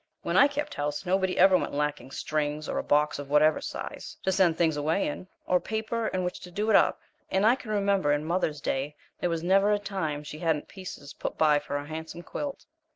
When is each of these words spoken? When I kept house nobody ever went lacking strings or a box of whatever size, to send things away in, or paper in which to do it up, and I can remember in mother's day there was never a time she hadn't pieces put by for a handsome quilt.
When 0.23 0.35
I 0.35 0.47
kept 0.47 0.73
house 0.73 1.05
nobody 1.05 1.37
ever 1.37 1.55
went 1.55 1.75
lacking 1.75 2.09
strings 2.09 2.67
or 2.67 2.79
a 2.79 2.83
box 2.83 3.19
of 3.19 3.29
whatever 3.29 3.61
size, 3.61 4.17
to 4.23 4.31
send 4.31 4.57
things 4.57 4.75
away 4.75 5.07
in, 5.07 5.27
or 5.45 5.59
paper 5.59 6.07
in 6.07 6.23
which 6.23 6.39
to 6.39 6.49
do 6.49 6.71
it 6.71 6.75
up, 6.75 6.99
and 7.29 7.45
I 7.45 7.53
can 7.53 7.69
remember 7.69 8.11
in 8.11 8.25
mother's 8.25 8.61
day 8.61 8.95
there 9.19 9.29
was 9.29 9.43
never 9.43 9.71
a 9.71 9.77
time 9.77 10.23
she 10.23 10.39
hadn't 10.39 10.67
pieces 10.67 11.13
put 11.13 11.37
by 11.37 11.59
for 11.59 11.75
a 11.77 11.85
handsome 11.85 12.23
quilt. 12.23 12.65